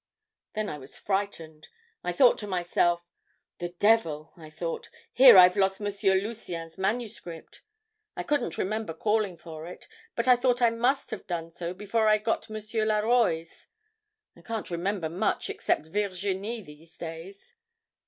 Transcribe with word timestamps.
Then 0.55 0.67
I 0.67 0.79
was 0.79 0.97
frightened. 0.97 1.67
I 2.03 2.11
thought 2.11 2.39
to 2.39 2.47
myself, 2.47 3.03
'The 3.59 3.69
devil,' 3.77 4.33
I 4.35 4.49
thought, 4.49 4.89
'here 5.13 5.37
I've 5.37 5.55
lost 5.55 5.79
M. 5.79 5.85
Lucien's 6.21 6.79
manuscript.' 6.79 7.61
I 8.15 8.23
couldn't 8.23 8.57
remember 8.57 8.95
calling 8.95 9.37
for 9.37 9.67
it, 9.67 9.87
but 10.15 10.27
I 10.27 10.37
thought 10.37 10.59
I 10.59 10.71
must 10.71 11.11
have 11.11 11.27
done 11.27 11.51
so 11.51 11.75
before 11.75 12.07
I 12.07 12.17
got 12.17 12.49
M. 12.49 12.55
Laroy's. 12.57 13.67
I 14.35 14.41
can't 14.41 14.71
remember 14.71 15.07
much 15.07 15.51
except 15.51 15.85
Virginie 15.85 16.63
these 16.63 16.97
days. 16.97 17.53